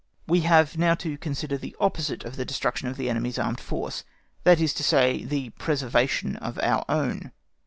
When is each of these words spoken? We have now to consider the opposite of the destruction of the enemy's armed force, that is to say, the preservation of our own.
We 0.25 0.39
have 0.41 0.79
now 0.79 0.95
to 0.95 1.15
consider 1.15 1.59
the 1.59 1.75
opposite 1.79 2.25
of 2.25 2.35
the 2.35 2.43
destruction 2.43 2.87
of 2.87 2.97
the 2.97 3.07
enemy's 3.07 3.37
armed 3.37 3.59
force, 3.59 4.03
that 4.45 4.59
is 4.59 4.73
to 4.73 4.83
say, 4.83 5.23
the 5.23 5.51
preservation 5.51 6.37
of 6.37 6.57
our 6.57 6.83
own. 6.89 7.31